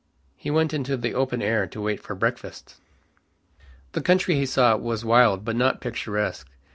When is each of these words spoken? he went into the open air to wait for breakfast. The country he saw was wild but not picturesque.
he 0.35 0.49
went 0.49 0.73
into 0.73 0.97
the 0.97 1.13
open 1.13 1.43
air 1.43 1.67
to 1.67 1.79
wait 1.79 1.99
for 2.01 2.15
breakfast. 2.15 2.77
The 3.91 4.01
country 4.01 4.33
he 4.33 4.47
saw 4.47 4.75
was 4.75 5.05
wild 5.05 5.45
but 5.45 5.55
not 5.55 5.79
picturesque. 5.79 6.49